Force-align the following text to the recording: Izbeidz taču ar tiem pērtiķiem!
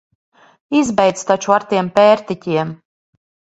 Izbeidz 0.79 1.21
taču 1.33 1.55
ar 1.59 1.67
tiem 1.75 1.93
pērtiķiem! 2.01 2.75